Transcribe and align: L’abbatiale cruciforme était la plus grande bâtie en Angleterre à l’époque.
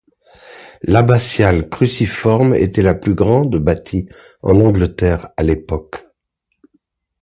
L’abbatiale 0.81 1.69
cruciforme 1.69 2.55
était 2.55 2.81
la 2.81 2.95
plus 2.95 3.13
grande 3.13 3.55
bâtie 3.57 4.07
en 4.41 4.59
Angleterre 4.59 5.27
à 5.37 5.43
l’époque. 5.43 6.07